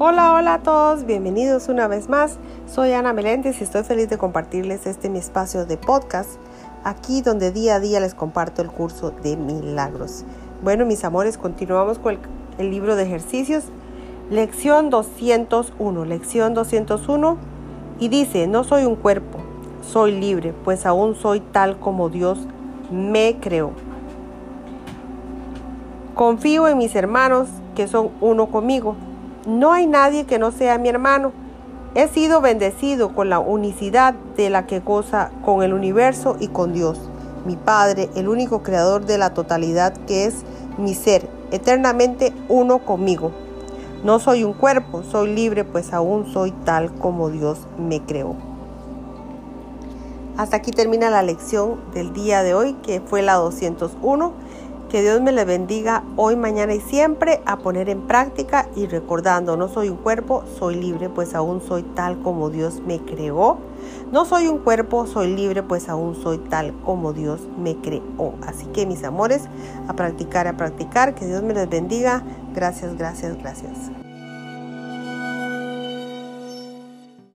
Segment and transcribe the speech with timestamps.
[0.00, 2.38] Hola, hola a todos, bienvenidos una vez más.
[2.72, 6.38] Soy Ana Meléndez y estoy feliz de compartirles este mi espacio de podcast,
[6.84, 10.24] aquí donde día a día les comparto el curso de milagros.
[10.62, 12.16] Bueno, mis amores, continuamos con
[12.58, 13.64] el, libro de ejercicios,
[14.30, 17.36] lección 201, lección 201,
[17.98, 19.38] y dice, no soy un cuerpo,
[19.82, 22.38] soy libre, pues aún soy tal como Dios
[22.92, 23.72] me creó.
[26.14, 28.94] Confío en mis hermanos que son uno conmigo
[29.48, 31.32] no hay nadie que no sea mi hermano.
[31.94, 36.74] He sido bendecido con la unicidad de la que goza con el universo y con
[36.74, 37.00] Dios,
[37.46, 40.44] mi Padre, el único creador de la totalidad que es
[40.76, 43.32] mi ser, eternamente uno conmigo.
[44.04, 48.36] No soy un cuerpo, soy libre, pues aún soy tal como Dios me creó.
[50.36, 54.32] Hasta aquí termina la lección del día de hoy, que fue la 201.
[54.88, 59.54] Que Dios me le bendiga hoy, mañana y siempre a poner en práctica y recordando,
[59.54, 63.58] no soy un cuerpo, soy libre, pues aún soy tal como Dios me creó.
[64.12, 68.32] No soy un cuerpo, soy libre, pues aún soy tal como Dios me creó.
[68.46, 69.42] Así que mis amores,
[69.88, 72.22] a practicar, a practicar, que Dios me les bendiga.
[72.54, 74.07] Gracias, gracias, gracias.